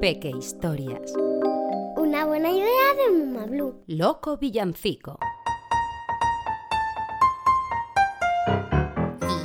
Peque 0.00 0.30
Historias. 0.30 1.12
Una 1.96 2.24
buena 2.24 2.50
idea 2.50 2.94
de 2.96 3.18
Muma 3.18 3.44
Blue. 3.44 3.84
Loco 3.86 4.38
Villancico. 4.38 5.18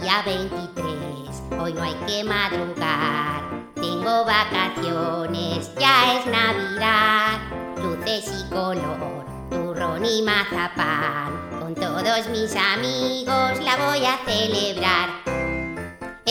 Día 0.01 0.23
23, 0.25 1.59
hoy 1.59 1.73
no 1.73 1.83
hay 1.83 1.93
que 2.07 2.23
madrugar. 2.23 3.65
Tengo 3.75 4.23
vacaciones, 4.23 5.69
ya 5.77 6.17
es 6.17 6.25
Navidad. 6.25 7.39
Luces 7.83 8.45
y 8.45 8.49
color, 8.49 9.25
turrón 9.49 10.05
y 10.05 10.21
mazapán. 10.21 11.59
Con 11.59 11.75
todos 11.75 12.29
mis 12.29 12.55
amigos 12.55 13.59
la 13.61 13.75
voy 13.85 14.05
a 14.05 14.17
celebrar. 14.25 15.24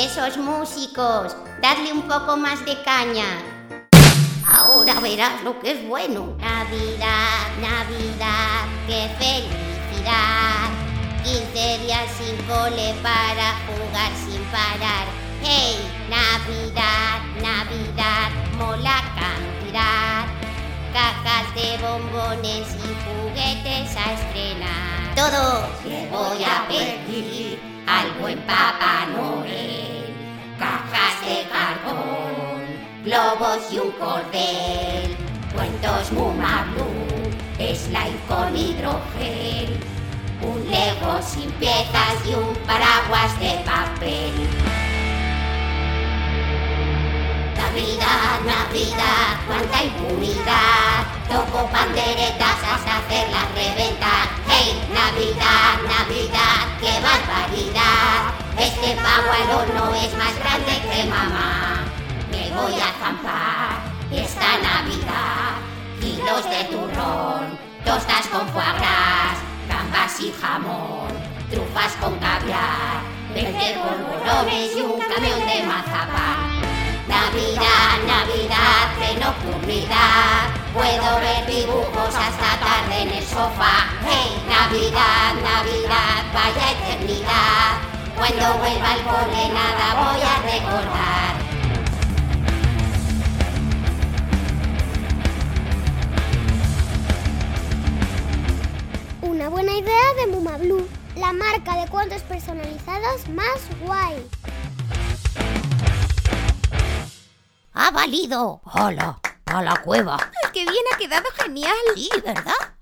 Esos 0.05 0.36
músicos, 0.36 1.34
dadle 1.62 1.91
un 1.91 2.02
poco 2.02 2.37
más 2.37 2.62
de 2.66 2.77
caña. 2.82 3.24
Ahora 4.47 5.01
verás 5.01 5.42
lo 5.42 5.59
que 5.61 5.70
es 5.70 5.88
bueno. 5.88 6.37
Navidad, 6.38 7.48
Navidad, 7.59 8.66
qué 8.87 9.09
felicidad. 9.19 10.69
15 11.25 11.78
días 11.78 12.11
sin 12.19 12.37
cole 12.47 12.95
para 13.02 13.55
jugar 13.64 14.12
sin 14.27 14.42
parar. 14.52 15.06
Hey, 15.42 15.78
Navidad, 16.11 17.23
Navidad, 17.41 18.30
mola 18.59 19.00
cantidad. 19.16 20.27
Cajas 20.92 21.55
de 21.55 21.78
bombones 21.78 22.77
y 22.77 22.92
juguetes 23.06 23.97
a 23.97 24.12
estrenar. 24.12 25.14
Todos 25.16 25.84
le 25.86 26.06
voy 26.11 26.45
a 26.45 26.69
pedir 26.69 27.59
al 27.86 28.11
buen 28.20 28.39
Papá 28.41 29.06
Noel. 29.06 29.63
Y 33.71 33.79
un 33.79 33.91
cordel. 33.93 35.16
Cuentos 35.55 36.12
Muma 36.12 36.67
Blue, 36.73 37.75
slime 37.75 38.17
con 38.27 38.56
hidrogel. 38.56 39.78
Un 40.41 40.70
Lego 40.70 41.20
sin 41.20 41.51
piezas 41.53 42.17
y 42.27 42.34
un 42.34 42.55
paraguas 42.67 43.39
de 43.39 43.61
papel. 43.67 44.33
Navidad, 47.55 48.41
Navidad, 48.47 49.36
cuánta 49.47 49.84
impunidad. 49.84 51.05
Toco 51.29 51.67
panderetas 51.70 52.58
hasta 52.73 52.97
hacerlas 52.97 53.55
reventar. 53.55 54.27
Hey, 54.48 54.73
Navidad, 54.91 55.83
Navidad, 55.86 56.64
qué 56.81 56.92
barbaridad. 57.03 58.33
Este 58.56 58.97
pavo 59.03 59.31
al 59.31 59.97
es 59.97 60.17
más 60.17 60.34
grande 60.39 60.81
que 60.91 61.05
mamá. 61.11 61.83
Voy 62.56 62.74
a 62.80 62.90
zampar 62.98 63.82
esta 64.12 64.58
Navidad. 64.58 65.54
Kilos 66.00 66.44
de 66.50 66.64
turrón, 66.64 67.58
tostas 67.84 68.27
con 68.28 68.46
foie 68.48 68.72
gras, 68.78 69.36
gambas 69.68 70.20
y 70.20 70.32
jamón, 70.40 71.08
trufas 71.50 71.92
con 72.00 72.18
caviar, 72.18 73.00
20 73.34 73.78
polvorones 73.78 74.77
y 74.77 74.80
un 74.80 75.00
camión 75.00 75.40
de 75.46 75.62
mazapán. 75.66 76.55
Navidad, 77.08 77.94
Navidad, 78.06 78.84
qué 78.98 79.18
nocturnidad. 79.20 80.48
Puedo 80.74 81.20
ver 81.20 81.46
dibujos 81.46 82.14
hasta 82.14 82.58
tarde 82.58 83.02
en 83.02 83.10
el 83.10 83.24
sofá. 83.24 83.86
Hey, 84.06 84.30
Navidad, 84.48 85.34
Navidad, 85.42 86.24
vaya 86.32 86.70
eternidad. 86.72 87.78
Cuando 88.16 88.58
vuelva 88.58 88.90
al 88.92 89.02
cole 89.02 89.48
nada 89.52 89.86
voy 90.02 90.22
a 90.22 90.34
recordar. 90.52 91.23
Buena 99.74 99.89
idea 99.89 100.14
de 100.24 100.30
Muma 100.30 100.57
Blue. 100.57 100.89
La 101.17 101.33
marca 101.33 101.74
de 101.74 101.90
cuentos 101.90 102.23
personalizados 102.23 103.29
más 103.30 103.58
guay. 103.80 104.24
¡Ha 107.73 107.90
valido! 107.90 108.61
¡Hola! 108.73 109.18
¡A 109.46 109.62
la 109.62 109.83
cueva! 109.83 110.30
¡Qué 110.52 110.61
bien 110.61 110.85
ha 110.92 110.96
quedado 110.96 111.24
genial! 111.42 111.74
Sí, 111.96 112.08
¿verdad? 112.24 112.73